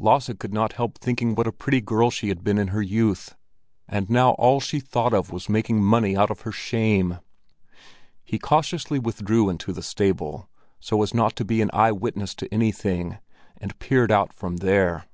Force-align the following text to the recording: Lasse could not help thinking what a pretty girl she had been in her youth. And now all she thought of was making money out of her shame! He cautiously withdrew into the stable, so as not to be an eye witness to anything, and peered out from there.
Lasse 0.00 0.30
could 0.40 0.52
not 0.52 0.72
help 0.72 0.98
thinking 0.98 1.36
what 1.36 1.46
a 1.46 1.52
pretty 1.52 1.80
girl 1.80 2.10
she 2.10 2.26
had 2.28 2.42
been 2.42 2.58
in 2.58 2.66
her 2.74 2.82
youth. 2.82 3.36
And 3.86 4.10
now 4.10 4.30
all 4.32 4.58
she 4.58 4.80
thought 4.80 5.14
of 5.14 5.30
was 5.30 5.48
making 5.48 5.80
money 5.80 6.16
out 6.16 6.28
of 6.28 6.40
her 6.40 6.50
shame! 6.50 7.20
He 8.24 8.36
cautiously 8.36 8.98
withdrew 8.98 9.48
into 9.48 9.72
the 9.72 9.84
stable, 9.84 10.50
so 10.80 11.00
as 11.04 11.14
not 11.14 11.36
to 11.36 11.44
be 11.44 11.62
an 11.62 11.70
eye 11.72 11.92
witness 11.92 12.34
to 12.34 12.52
anything, 12.52 13.18
and 13.58 13.78
peered 13.78 14.10
out 14.10 14.32
from 14.32 14.56
there. 14.56 15.04